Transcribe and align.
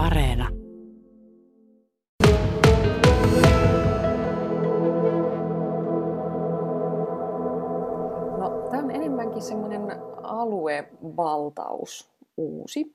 Areena. 0.00 0.48
No, 8.38 8.68
tämä 8.70 8.82
on 8.82 8.90
enemmänkin 8.90 9.42
semmoinen 9.42 9.82
aluevaltaus 10.22 12.10
uusi. 12.36 12.94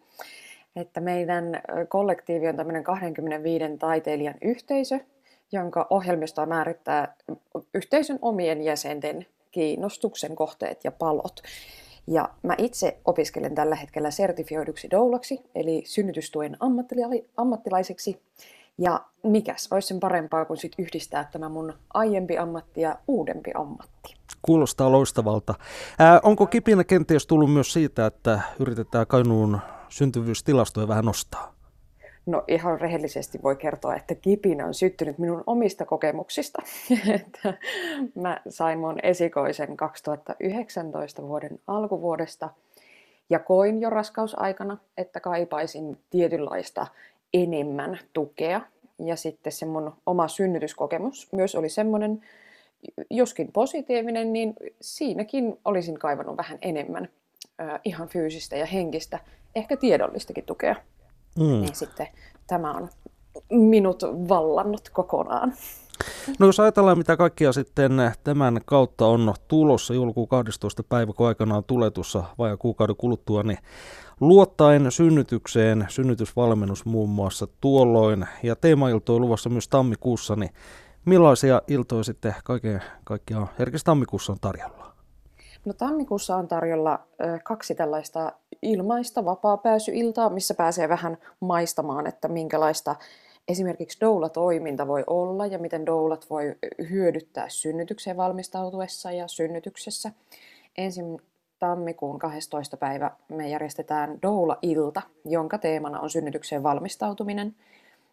Että 0.76 1.02
meidän 1.02 1.62
kollektiivi 1.90 2.47
on 2.47 2.55
tämmöinen 2.55 2.83
25 2.83 3.63
taiteilijan 3.79 4.35
yhteisö, 4.42 4.99
jonka 5.51 5.87
ohjelmistoa 5.90 6.46
määrittää 6.46 7.15
yhteisön 7.74 8.19
omien 8.22 8.62
jäsenten 8.62 9.26
kiinnostuksen 9.51 10.35
kohteet 10.35 10.83
ja 10.83 10.92
palot. 10.92 11.42
Ja 12.08 12.29
mä 12.44 12.56
itse 12.58 12.97
opiskelen 13.06 13.56
tällä 13.56 13.76
hetkellä 13.76 14.12
sertifioiduksi 14.12 14.92
doulaksi, 14.92 15.40
eli 15.55 15.83
synnytystuen 15.85 16.58
ammattilaiseksi. 17.38 18.22
Ja 18.78 19.05
mikäs 19.23 19.68
olisi 19.72 19.88
sen 19.88 20.00
parempaa 20.00 20.45
kuin 20.45 20.58
sit 20.58 20.72
yhdistää 20.78 21.30
tämä 21.31 21.50
mun 21.50 21.73
aiempi 21.94 22.38
ammatti 22.38 22.81
ja 22.81 22.95
uudempi 23.08 23.52
ammatti. 23.55 24.16
Kuulostaa 24.41 24.91
loistavalta. 24.91 25.54
Ää, 26.00 26.20
onko 26.23 26.48
kipinä 26.48 26.84
kenties 26.84 27.28
tullut 27.28 27.54
myös 27.54 27.73
siitä, 27.73 28.06
että 28.06 28.40
yritetään 28.59 29.08
Kainuun 29.08 29.59
syntyvyystilastoja 29.90 30.88
vähän 30.88 31.06
nostaa? 31.06 31.55
No 32.26 32.44
ihan 32.48 32.82
rehellisesti 32.82 33.40
voi 33.44 33.56
kertoa, 33.56 33.96
että 33.96 34.16
kipinä 34.16 34.66
on 34.66 34.74
syttynyt 34.74 35.18
minun 35.18 35.44
omista 35.48 35.86
kokemuksista. 35.86 36.62
Mä 38.24 38.42
sain 38.50 38.80
mun 38.80 39.00
esikoisen 39.04 39.78
2019 39.78 41.28
vuoden 41.28 41.60
alkuvuodesta 41.68 42.50
ja 43.30 43.40
koin 43.40 43.82
jo 43.82 43.90
raskausaikana, 43.90 44.78
että 44.98 45.20
kaipaisin 45.20 45.98
tietynlaista 46.10 46.88
enemmän 47.34 48.00
tukea. 48.14 48.62
Ja 49.00 49.16
sitten 49.16 49.54
se 49.54 49.66
mun 49.66 49.94
oma 50.06 50.28
synnytyskokemus 50.28 51.30
myös 51.32 51.56
oli 51.56 51.70
semmoinen, 51.70 52.22
joskin 53.10 53.52
positiivinen, 53.52 54.34
niin 54.34 54.54
siinäkin 54.82 55.60
olisin 55.66 56.00
kaivannut 56.00 56.38
vähän 56.38 56.58
enemmän 56.62 57.10
ihan 57.84 58.08
fyysistä 58.08 58.56
ja 58.56 58.66
henkistä, 58.66 59.20
ehkä 59.56 59.78
tiedollistakin 59.78 60.45
tukea. 60.45 60.76
Mm. 61.39 61.45
Niin 61.45 61.75
sitten 61.75 62.08
tämä 62.47 62.72
on 62.72 62.89
minut 63.50 64.03
vallannut 64.03 64.89
kokonaan. 64.89 65.53
No 66.39 66.45
jos 66.45 66.59
ajatellaan, 66.59 66.97
mitä 66.97 67.17
kaikkia 67.17 67.53
sitten 67.53 67.92
tämän 68.23 68.59
kautta 68.66 69.08
on 69.08 69.33
tulossa 69.47 69.94
joulukuun 69.94 70.27
12. 70.27 70.83
päivä, 70.83 71.14
kun 71.14 71.27
aikanaan 71.27 71.64
tulee 71.64 71.92
tuossa 71.92 72.23
vajaa 72.38 72.58
kuukauden 72.58 72.95
kuluttua, 72.95 73.44
niin 73.44 73.58
luottaen 74.19 74.92
synnytykseen, 74.92 75.86
synnytysvalmennus 75.89 76.86
muun 76.86 77.09
muassa 77.09 77.47
tuolloin, 77.61 78.25
ja 78.44 78.55
teemailto 78.55 79.16
on 79.16 79.22
luvassa 79.22 79.49
myös 79.49 79.67
tammikuussa, 79.67 80.36
niin 80.36 80.49
millaisia 81.05 81.61
iltoja 81.67 82.03
sitten 82.03 82.36
kaiken 82.44 82.83
kaikkiaan 83.03 83.49
herkistä 83.59 83.86
tammikuussa 83.86 84.31
on 84.31 84.39
tarjolla? 84.42 84.84
No 85.66 85.73
tammikuussa 85.73 86.35
on 86.35 86.47
tarjolla 86.47 86.99
kaksi 87.44 87.75
tällaista 87.75 88.31
ilmaista 88.61 89.25
vapaa-pääsyiltaa, 89.25 90.30
missä 90.30 90.53
pääsee 90.53 90.89
vähän 90.89 91.17
maistamaan, 91.39 92.08
että 92.08 92.27
minkälaista 92.27 92.95
esimerkiksi 93.47 94.02
doula-toiminta 94.02 94.88
voi 94.88 95.03
olla 95.08 95.45
ja 95.45 95.59
miten 95.59 95.86
doulat 95.86 96.30
voi 96.30 96.55
hyödyttää 96.89 97.49
synnytykseen 97.49 98.17
valmistautuessa 98.17 99.11
ja 99.11 99.27
synnytyksessä. 99.27 100.11
Ensin 100.77 101.21
tammikuun 101.59 102.19
12. 102.19 102.77
päivä 102.77 103.11
me 103.30 103.49
järjestetään 103.49 104.19
doula-ilta, 104.21 105.02
jonka 105.25 105.58
teemana 105.58 105.99
on 105.99 106.09
synnytykseen 106.09 106.63
valmistautuminen. 106.63 107.55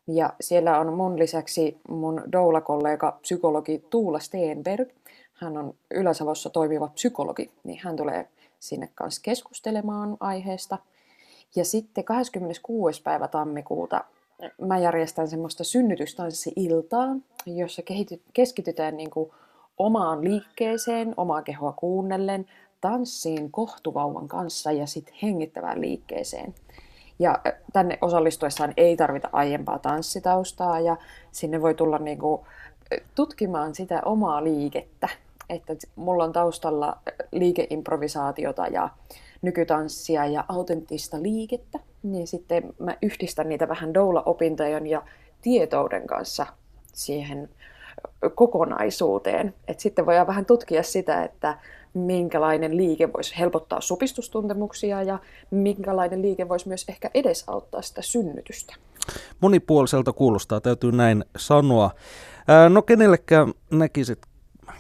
Ja 0.07 0.33
siellä 0.41 0.79
on 0.79 0.93
mun 0.93 1.19
lisäksi 1.19 1.79
mun 1.89 2.23
doula-kollega 2.33 3.19
psykologi 3.23 3.85
Tuula 3.91 4.19
Steenberg. 4.19 4.89
Hän 5.35 5.57
on 5.57 5.75
Ylä-Savossa 5.91 6.51
toimiva 6.51 6.89
psykologi, 6.89 7.51
niin 7.65 7.81
hän 7.83 7.97
tulee 7.97 8.29
sinne 8.59 8.89
kanssa 8.95 9.21
keskustelemaan 9.25 10.17
aiheesta. 10.21 10.79
Ja 11.57 11.65
sitten 11.65 12.05
26. 12.05 13.03
päivä 13.03 13.29
tammikuuta 13.29 14.05
mä 14.61 14.79
järjestän 14.79 15.29
semmoista 15.29 15.65
synnytystanssi-iltaa, 15.65 17.17
jossa 17.47 17.83
keskitytään 18.33 18.97
niin 18.97 19.11
kuin 19.11 19.31
omaan 19.79 20.25
liikkeeseen, 20.25 21.15
omaa 21.17 21.43
kehoa 21.43 21.73
kuunnellen, 21.73 22.47
tanssiin 22.81 23.53
kohtuvauvan 23.53 24.29
kanssa 24.29 24.73
ja 24.73 24.87
sitten 24.87 25.15
hengittävään 25.23 25.81
liikkeeseen. 25.81 26.55
Ja 27.23 27.39
tänne 27.73 27.99
osallistuessaan 28.01 28.73
ei 28.77 28.97
tarvita 28.97 29.29
aiempaa 29.33 29.79
tanssitaustaa 29.79 30.81
ja 30.81 30.97
sinne 31.33 31.63
voi 31.63 31.75
tulla 31.75 31.99
niin 31.99 32.19
kuin 32.19 32.41
tutkimaan 33.15 33.75
sitä 33.75 34.03
omaa 34.05 34.45
liikettä. 34.45 35.09
Että 35.49 35.75
mulla 35.97 36.25
on 36.25 36.33
taustalla 36.33 36.97
liikeimprovisaatiota 37.33 38.67
ja 38.67 38.89
nykytanssia 39.43 40.27
ja 40.27 40.45
autenttista 40.49 41.23
liikettä, 41.23 41.79
niin 42.03 42.27
sitten 42.27 42.75
mä 42.79 42.97
yhdistän 43.03 43.49
niitä 43.49 43.69
vähän 43.69 43.95
doula-opintojen 43.95 44.87
ja 44.87 45.03
tietouden 45.43 46.07
kanssa 46.07 46.47
siihen 46.93 47.49
kokonaisuuteen. 48.35 49.55
Et 49.69 49.81
sitten 49.81 50.07
voidaan 50.07 50.27
vähän 50.27 50.47
tutkia 50.47 50.83
sitä, 50.83 51.25
että 51.25 51.59
minkälainen 51.95 52.77
liike 52.77 53.13
voisi 53.13 53.39
helpottaa 53.39 53.81
supistustuntemuksia 53.81 55.03
ja 55.03 55.19
minkälainen 55.51 56.23
liike 56.23 56.49
voisi 56.49 56.69
myös 56.69 56.85
ehkä 56.89 57.11
edesauttaa 57.15 57.83
sitä 57.83 58.03
synnytystä. 58.03 58.75
Monipuoliselta 59.41 60.13
kuulostaa, 60.13 60.61
täytyy 60.61 60.93
näin 60.93 61.25
sanoa. 61.37 61.91
No 62.69 62.83
kenellekään 62.83 63.53
näkisit, 63.71 64.19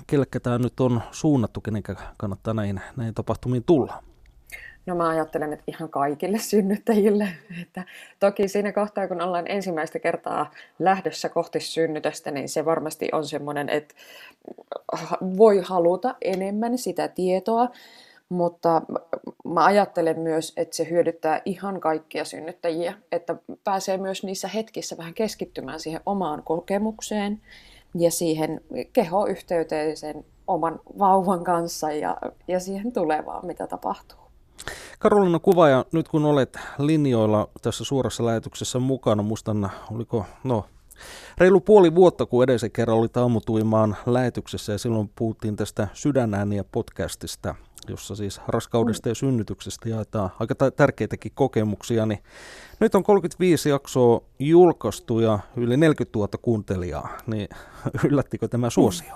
kellekä 0.07 0.41
tämä 0.41 0.59
nyt 0.59 0.81
on 0.81 1.03
suunnattu, 1.11 1.61
kenenkä 1.61 1.97
kannattaa 2.17 2.55
näihin, 2.55 2.81
näihin 2.97 3.15
tapahtumiin 3.15 3.65
tulla? 3.65 4.03
No 4.87 4.95
mä 4.95 5.09
ajattelen, 5.09 5.53
että 5.53 5.65
ihan 5.67 5.89
kaikille 5.89 6.39
synnyttäjille. 6.39 7.29
Että 7.63 7.85
toki 8.21 8.49
siinä 8.49 8.73
kohtaa, 8.73 9.09
kun 9.09 9.23
ollaan 9.23 9.51
ensimmäistä 9.51 9.99
kertaa 9.99 10.51
lähdössä 10.79 11.29
kohti 11.29 11.61
synnytystä, 11.61 12.31
niin 12.31 12.49
se 12.49 12.65
varmasti 12.65 13.09
on 13.13 13.27
semmoinen, 13.27 13.69
että 13.69 13.95
voi 15.37 15.61
haluta 15.65 16.15
enemmän 16.23 16.79
sitä 16.79 17.09
tietoa, 17.09 17.69
mutta 18.29 18.83
mä 19.45 19.65
ajattelen 19.65 20.21
myös, 20.21 20.53
että 20.57 20.77
se 20.77 20.91
hyödyttää 20.91 21.43
ihan 21.45 21.81
kaikkia 21.81 22.25
synnyttäjiä, 22.25 22.95
että 23.13 23.37
pääsee 23.65 23.97
myös 23.97 24.25
niissä 24.25 24.49
hetkissä 24.49 24.97
vähän 24.97 25.15
keskittymään 25.15 25.81
siihen 25.81 26.01
omaan 26.07 26.43
kokemukseen 26.43 27.41
ja 27.95 28.11
siihen 28.11 28.61
kehoyhteyteen 28.93 29.97
sen 29.97 30.25
oman 30.47 30.81
vauvan 30.99 31.45
kanssa 31.45 31.93
ja, 31.93 32.17
ja 32.49 32.61
siihen 32.61 32.93
tulevaan, 32.93 33.47
mitä 33.47 33.67
tapahtuu. 33.67 34.22
Karolina 35.03 35.39
Kuvaaja, 35.39 35.85
nyt 35.93 36.09
kun 36.09 36.25
olet 36.25 36.59
linjoilla 36.79 37.49
tässä 37.63 37.85
suorassa 37.85 38.27
lähetyksessä 38.27 38.79
mukana, 38.79 39.23
muistan, 39.23 39.71
oliko, 39.91 40.27
no, 40.45 40.65
reilu 41.39 41.61
puoli 41.61 41.95
vuotta, 41.95 42.27
kun 42.27 42.45
edellisen 42.45 42.71
kerran 42.71 42.97
oli 42.97 43.09
ammutuimaan 43.15 43.97
lähetyksessä 44.07 44.73
ja 44.73 44.79
silloin 44.79 45.11
puhuttiin 45.17 45.57
tästä 45.57 45.89
sydänääniä 45.93 46.65
podcastista, 46.65 47.55
jossa 47.89 48.17
siis 48.17 48.41
raskaudesta 48.49 49.09
ja 49.09 49.15
synnytyksestä 49.15 49.89
jaetaan 49.89 50.31
aika 50.41 50.55
tärkeitäkin 50.77 51.33
kokemuksia, 51.35 52.07
niin 52.07 52.23
nyt 52.81 52.95
on 52.95 53.03
35 53.03 53.69
jaksoa 53.69 54.21
julkaistu 54.39 55.21
ja 55.21 55.39
yli 55.57 55.77
40 55.77 56.19
000 56.19 56.29
kuuntelijaa, 56.43 57.09
niin 57.27 57.49
yllättikö 58.09 58.49
tämä 58.49 58.71
suosio? 58.71 59.15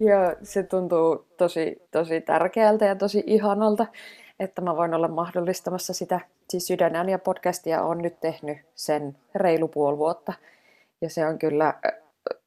Joo, 0.00 0.36
se 0.42 0.62
tuntuu 0.62 1.26
tosi, 1.36 1.76
tosi 1.90 2.20
tärkeältä 2.20 2.84
ja 2.84 2.96
tosi 2.96 3.24
ihanalta 3.26 3.86
että 4.42 4.62
mä 4.62 4.76
voin 4.76 4.94
olla 4.94 5.08
mahdollistamassa 5.08 5.92
sitä. 5.92 6.20
Siis 6.50 6.66
Sydänääniä 6.66 7.18
podcastia 7.18 7.82
on 7.82 7.98
nyt 7.98 8.20
tehnyt 8.20 8.58
sen 8.74 9.16
reilu 9.34 9.68
puoli 9.68 9.98
vuotta. 9.98 10.32
Ja 11.00 11.10
se 11.10 11.26
on 11.26 11.38
kyllä 11.38 11.74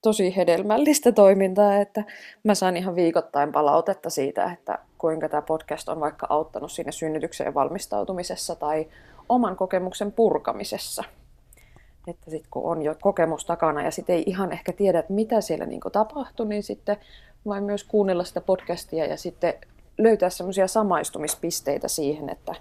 tosi 0.01 0.35
hedelmällistä 0.35 1.11
toimintaa, 1.11 1.77
että 1.77 2.03
mä 2.43 2.55
saan 2.55 2.77
ihan 2.77 2.95
viikoittain 2.95 3.51
palautetta 3.51 4.09
siitä, 4.09 4.51
että 4.51 4.79
kuinka 4.97 5.29
tämä 5.29 5.41
podcast 5.41 5.89
on 5.89 5.99
vaikka 5.99 6.27
auttanut 6.29 6.71
siinä 6.71 6.91
synnytykseen 6.91 7.53
valmistautumisessa 7.53 8.55
tai 8.55 8.87
oman 9.29 9.55
kokemuksen 9.55 10.11
purkamisessa. 10.11 11.03
Että 12.07 12.31
sitten 12.31 12.51
kun 12.51 12.71
on 12.71 12.81
jo 12.81 12.95
kokemus 13.01 13.45
takana 13.45 13.83
ja 13.83 13.91
sitten 13.91 14.15
ei 14.15 14.23
ihan 14.25 14.51
ehkä 14.51 14.73
tiedä, 14.73 15.03
mitä 15.09 15.41
siellä 15.41 15.65
niin 15.65 15.81
tapahtui, 15.91 16.47
niin 16.47 16.63
sitten 16.63 16.97
vain 17.45 17.63
myös 17.63 17.83
kuunnella 17.83 18.23
sitä 18.23 18.41
podcastia 18.41 19.05
ja 19.05 19.17
sitten 19.17 19.53
löytää 19.97 20.29
semmoisia 20.29 20.67
samaistumispisteitä 20.67 21.87
siihen, 21.87 22.29
että 22.29 22.55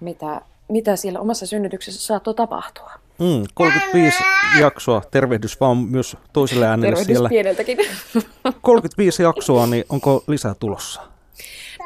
mitä, 0.00 0.40
mitä 0.68 0.96
siellä 0.96 1.20
omassa 1.20 1.46
synnytyksessä 1.46 2.06
saattoi 2.06 2.34
tapahtua. 2.34 2.90
Mm, 3.18 3.44
35 3.54 4.16
jaksoa, 4.60 5.02
tervehdys 5.10 5.60
vaan 5.60 5.76
myös 5.76 6.16
toiselle 6.32 6.66
äänelle 6.66 6.86
tervehdys 6.86 7.06
siellä. 7.06 7.28
pieneltäkin. 7.28 7.78
35 8.62 9.22
jaksoa, 9.22 9.66
niin 9.66 9.84
onko 9.88 10.24
lisää 10.26 10.54
tulossa? 10.54 11.02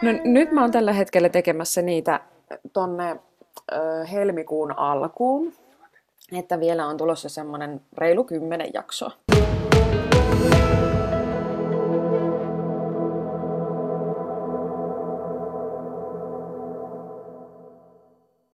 No 0.02 0.10
nyt 0.24 0.52
mä 0.52 0.60
oon 0.60 0.70
tällä 0.70 0.92
hetkellä 0.92 1.28
tekemässä 1.28 1.82
niitä 1.82 2.20
tonne 2.72 3.16
ö, 3.72 4.04
helmikuun 4.12 4.78
alkuun. 4.78 5.52
että 6.32 6.60
vielä 6.60 6.86
on 6.86 6.96
tulossa 6.96 7.28
semmoinen 7.28 7.80
reilu 7.98 8.24
kymmenen 8.24 8.70
jaksoa. 8.74 9.10